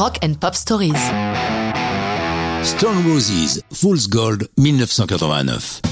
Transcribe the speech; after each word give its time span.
Rock 0.00 0.18
and 0.24 0.32
Pop 0.40 0.54
Stories. 0.54 0.94
Stone 2.62 3.06
Roses, 3.06 3.62
Fool's 3.70 4.08
Gold, 4.08 4.48
1989. 4.56 5.82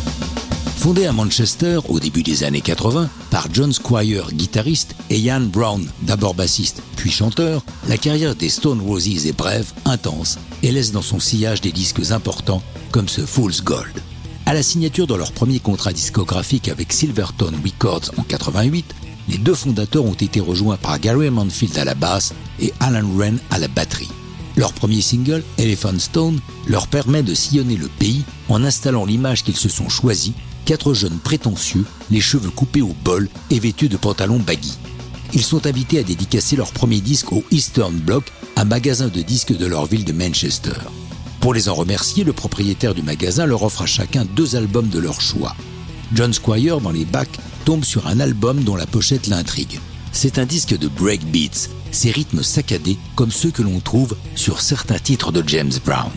Fondé 0.78 1.04
à 1.04 1.12
Manchester 1.12 1.80
au 1.90 2.00
début 2.00 2.22
des 2.22 2.42
années 2.42 2.62
80 2.62 3.10
par 3.30 3.48
John 3.52 3.70
Squire, 3.70 4.32
guitariste, 4.32 4.94
et 5.10 5.18
Ian 5.18 5.42
Brown, 5.42 5.86
d'abord 6.00 6.32
bassiste 6.32 6.80
puis 6.96 7.10
chanteur, 7.10 7.62
la 7.86 7.98
carrière 7.98 8.34
des 8.34 8.48
Stone 8.48 8.80
Roses 8.80 9.26
est 9.26 9.36
brève, 9.36 9.70
intense 9.84 10.38
et 10.62 10.72
laisse 10.72 10.90
dans 10.90 11.02
son 11.02 11.20
sillage 11.20 11.60
des 11.60 11.72
disques 11.72 12.10
importants 12.10 12.62
comme 12.90 13.10
ce 13.10 13.26
Fool's 13.26 13.62
Gold. 13.62 13.92
À 14.46 14.54
la 14.54 14.62
signature 14.62 15.06
de 15.06 15.16
leur 15.16 15.32
premier 15.32 15.60
contrat 15.60 15.92
discographique 15.92 16.70
avec 16.70 16.94
Silvertone 16.94 17.60
Records 17.62 18.10
en 18.16 18.22
88, 18.22 18.86
les 19.28 19.38
deux 19.38 19.54
fondateurs 19.54 20.04
ont 20.04 20.14
été 20.14 20.40
rejoints 20.40 20.76
par 20.76 20.98
Gary 20.98 21.30
Manfield 21.30 21.76
à 21.78 21.84
la 21.84 21.94
basse 21.94 22.34
et 22.60 22.72
Alan 22.80 23.06
Wren 23.14 23.38
à 23.50 23.58
la 23.58 23.68
batterie. 23.68 24.08
Leur 24.56 24.72
premier 24.72 25.00
single, 25.00 25.44
Elephant 25.58 25.98
Stone, 25.98 26.40
leur 26.66 26.88
permet 26.88 27.22
de 27.22 27.34
sillonner 27.34 27.76
le 27.76 27.86
pays 27.86 28.24
en 28.48 28.64
installant 28.64 29.04
l'image 29.04 29.44
qu'ils 29.44 29.56
se 29.56 29.68
sont 29.68 29.88
choisis 29.88 30.32
quatre 30.64 30.92
jeunes 30.92 31.18
prétentieux, 31.18 31.84
les 32.10 32.20
cheveux 32.20 32.50
coupés 32.50 32.82
au 32.82 32.94
bol 33.04 33.28
et 33.50 33.58
vêtus 33.58 33.88
de 33.88 33.96
pantalons 33.96 34.38
baggy. 34.38 34.76
Ils 35.32 35.44
sont 35.44 35.66
invités 35.66 35.98
à 35.98 36.02
dédicacer 36.02 36.56
leur 36.56 36.72
premier 36.72 37.00
disque 37.00 37.32
au 37.32 37.44
Eastern 37.50 37.94
Block, 37.96 38.32
un 38.56 38.64
magasin 38.64 39.08
de 39.08 39.22
disques 39.22 39.56
de 39.56 39.66
leur 39.66 39.86
ville 39.86 40.04
de 40.04 40.12
Manchester. 40.12 40.74
Pour 41.40 41.54
les 41.54 41.68
en 41.68 41.74
remercier, 41.74 42.24
le 42.24 42.32
propriétaire 42.32 42.94
du 42.94 43.02
magasin 43.02 43.46
leur 43.46 43.62
offre 43.62 43.82
à 43.82 43.86
chacun 43.86 44.26
deux 44.36 44.56
albums 44.56 44.88
de 44.88 44.98
leur 44.98 45.20
choix. 45.20 45.54
John 46.14 46.32
Squire, 46.32 46.80
dans 46.80 46.90
les 46.90 47.04
bacs, 47.04 47.38
tombe 47.64 47.84
sur 47.84 48.06
un 48.06 48.20
album 48.20 48.64
dont 48.64 48.76
la 48.76 48.86
pochette 48.86 49.26
l'intrigue. 49.26 49.78
C'est 50.12 50.38
un 50.38 50.46
disque 50.46 50.76
de 50.76 50.88
breakbeats, 50.88 51.68
ces 51.90 52.10
rythmes 52.10 52.42
saccadés 52.42 52.96
comme 53.14 53.30
ceux 53.30 53.50
que 53.50 53.62
l'on 53.62 53.80
trouve 53.80 54.16
sur 54.34 54.60
certains 54.60 54.98
titres 54.98 55.32
de 55.32 55.42
James 55.46 55.72
Brown. 55.84 56.10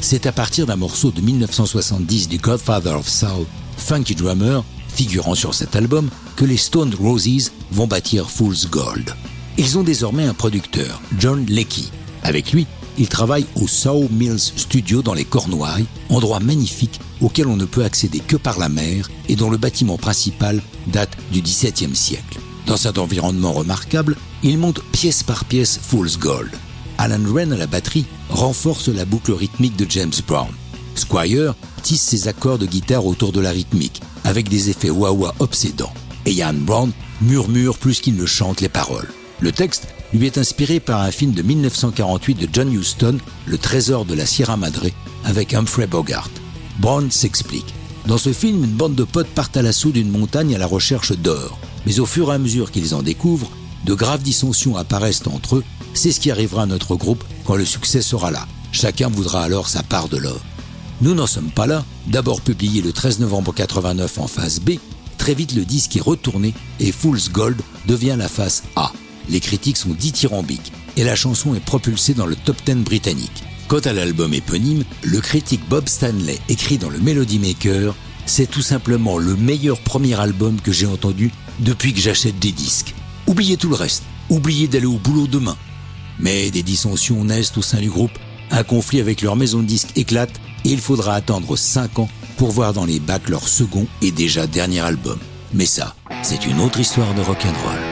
C'est 0.00 0.26
à 0.26 0.32
partir 0.32 0.66
d'un 0.66 0.76
morceau 0.76 1.10
de 1.10 1.20
1970 1.20 2.28
du 2.28 2.38
Godfather 2.38 2.98
of 2.98 3.08
Soul 3.08 3.46
funky 3.76 4.14
drummer 4.14 4.64
figurant 4.88 5.34
sur 5.34 5.54
cet 5.54 5.76
album 5.76 6.08
que 6.36 6.44
les 6.44 6.56
Stone 6.56 6.94
Roses 6.94 7.50
vont 7.70 7.86
bâtir 7.86 8.30
Fool's 8.30 8.68
Gold. 8.68 9.14
Ils 9.56 9.78
ont 9.78 9.82
désormais 9.82 10.24
un 10.24 10.34
producteur, 10.34 11.00
John 11.18 11.44
Leckie. 11.46 11.90
Avec 12.22 12.52
lui, 12.52 12.66
ils 12.98 13.08
travaillent 13.08 13.46
au 13.56 13.66
Soul 13.66 14.08
Mills 14.10 14.38
Studio 14.38 15.02
dans 15.02 15.14
les 15.14 15.24
Cornouailles, 15.24 15.86
endroit 16.08 16.40
magnifique 16.40 17.00
auquel 17.20 17.46
on 17.46 17.56
ne 17.56 17.64
peut 17.64 17.84
accéder 17.84 18.20
que 18.20 18.36
par 18.36 18.58
la 18.58 18.68
mer 18.68 19.10
et 19.28 19.36
dont 19.36 19.50
le 19.50 19.56
bâtiment 19.56 19.96
principal 19.96 20.62
date 20.86 21.16
du 21.32 21.40
XVIIe 21.40 21.94
siècle. 21.94 22.38
Dans 22.66 22.76
cet 22.76 22.98
environnement 22.98 23.52
remarquable, 23.52 24.16
ils 24.42 24.58
montent 24.58 24.82
pièce 24.92 25.22
par 25.22 25.44
pièce 25.44 25.78
Fool's 25.82 26.18
Gold. 26.18 26.50
Alan 26.98 27.22
Wren 27.24 27.52
à 27.52 27.56
la 27.56 27.66
batterie 27.66 28.06
renforce 28.30 28.88
la 28.88 29.04
boucle 29.04 29.32
rythmique 29.32 29.76
de 29.76 29.86
James 29.88 30.12
Brown. 30.26 30.48
Squire 30.94 31.54
tisse 31.82 32.02
ses 32.02 32.28
accords 32.28 32.58
de 32.58 32.66
guitare 32.66 33.04
autour 33.04 33.32
de 33.32 33.40
la 33.40 33.50
rythmique, 33.50 34.00
avec 34.22 34.48
des 34.48 34.70
effets 34.70 34.90
wah-wah 34.90 35.34
obsédants. 35.40 35.92
Et 36.24 36.32
Ian 36.32 36.54
Brown 36.54 36.92
murmure 37.20 37.76
plus 37.76 38.00
qu'il 38.00 38.16
ne 38.16 38.26
chante 38.26 38.60
les 38.60 38.68
paroles. 38.68 39.08
Le 39.44 39.52
texte 39.52 39.88
lui 40.14 40.24
est 40.24 40.38
inspiré 40.38 40.80
par 40.80 41.02
un 41.02 41.10
film 41.10 41.32
de 41.32 41.42
1948 41.42 42.34
de 42.36 42.48
John 42.50 42.72
Huston, 42.72 43.18
Le 43.44 43.58
Trésor 43.58 44.06
de 44.06 44.14
la 44.14 44.24
Sierra 44.24 44.56
Madre, 44.56 44.86
avec 45.22 45.52
Humphrey 45.52 45.86
Bogart. 45.86 46.30
Brown 46.78 47.10
s'explique. 47.10 47.74
Dans 48.06 48.16
ce 48.16 48.32
film, 48.32 48.64
une 48.64 48.70
bande 48.70 48.94
de 48.94 49.04
potes 49.04 49.28
partent 49.28 49.58
à 49.58 49.60
l'assaut 49.60 49.90
d'une 49.90 50.10
montagne 50.10 50.54
à 50.54 50.58
la 50.58 50.66
recherche 50.66 51.12
d'or. 51.12 51.58
Mais 51.84 52.00
au 52.00 52.06
fur 52.06 52.32
et 52.32 52.36
à 52.36 52.38
mesure 52.38 52.70
qu'ils 52.70 52.94
en 52.94 53.02
découvrent, 53.02 53.50
de 53.84 53.92
graves 53.92 54.22
dissensions 54.22 54.78
apparaissent 54.78 55.26
entre 55.26 55.56
eux. 55.56 55.64
C'est 55.92 56.12
ce 56.12 56.20
qui 56.20 56.30
arrivera 56.30 56.62
à 56.62 56.66
notre 56.66 56.96
groupe 56.96 57.22
quand 57.44 57.56
le 57.56 57.66
succès 57.66 58.00
sera 58.00 58.30
là. 58.30 58.46
Chacun 58.72 59.10
voudra 59.10 59.42
alors 59.42 59.68
sa 59.68 59.82
part 59.82 60.08
de 60.08 60.16
l'or. 60.16 60.40
Nous 61.02 61.14
n'en 61.14 61.26
sommes 61.26 61.50
pas 61.50 61.66
là. 61.66 61.84
D'abord 62.06 62.40
publié 62.40 62.80
le 62.80 62.92
13 62.92 63.20
novembre 63.20 63.52
89 63.52 64.20
en 64.20 64.26
phase 64.26 64.60
B, 64.60 64.78
très 65.18 65.34
vite 65.34 65.54
le 65.54 65.66
disque 65.66 65.96
est 65.96 66.00
retourné 66.00 66.54
et 66.80 66.92
Fool's 66.92 67.30
Gold 67.30 67.60
devient 67.86 68.16
la 68.16 68.28
phase 68.28 68.62
A. 68.74 68.90
Les 69.28 69.40
critiques 69.40 69.76
sont 69.76 69.94
dithyrambiques 69.94 70.72
et 70.96 71.04
la 71.04 71.16
chanson 71.16 71.54
est 71.54 71.64
propulsée 71.64 72.14
dans 72.14 72.26
le 72.26 72.36
top 72.36 72.56
10 72.64 72.76
britannique. 72.76 73.44
Quant 73.68 73.80
à 73.80 73.92
l'album 73.92 74.34
éponyme, 74.34 74.84
le 75.02 75.20
critique 75.20 75.66
Bob 75.68 75.88
Stanley 75.88 76.38
écrit 76.48 76.78
dans 76.78 76.90
le 76.90 76.98
Melody 76.98 77.38
Maker 77.38 77.94
C'est 78.26 78.50
tout 78.50 78.62
simplement 78.62 79.18
le 79.18 79.36
meilleur 79.36 79.78
premier 79.80 80.18
album 80.20 80.60
que 80.60 80.72
j'ai 80.72 80.86
entendu 80.86 81.30
depuis 81.60 81.94
que 81.94 82.00
j'achète 82.00 82.38
des 82.38 82.52
disques. 82.52 82.94
Oubliez 83.26 83.56
tout 83.56 83.68
le 83.68 83.74
reste, 83.74 84.02
oubliez 84.28 84.68
d'aller 84.68 84.86
au 84.86 84.98
boulot 84.98 85.26
demain. 85.26 85.56
Mais 86.20 86.50
des 86.50 86.62
dissensions 86.62 87.24
naissent 87.24 87.56
au 87.56 87.62
sein 87.62 87.80
du 87.80 87.90
groupe, 87.90 88.16
un 88.50 88.62
conflit 88.62 89.00
avec 89.00 89.22
leur 89.22 89.36
maison 89.36 89.60
de 89.60 89.66
disques 89.66 89.96
éclate 89.96 90.40
et 90.64 90.70
il 90.70 90.80
faudra 90.80 91.14
attendre 91.14 91.56
5 91.56 91.98
ans 91.98 92.08
pour 92.36 92.50
voir 92.50 92.72
dans 92.72 92.84
les 92.84 93.00
bacs 93.00 93.28
leur 93.28 93.48
second 93.48 93.86
et 94.02 94.10
déjà 94.10 94.46
dernier 94.46 94.80
album. 94.80 95.18
Mais 95.52 95.66
ça, 95.66 95.94
c'est 96.22 96.46
une 96.46 96.60
autre 96.60 96.80
histoire 96.80 97.14
de 97.14 97.22
rock'n'roll. 97.22 97.83